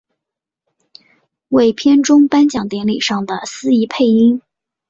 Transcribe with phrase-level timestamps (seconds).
[1.49, 4.41] 为片中颁奖典礼上的司仪配音。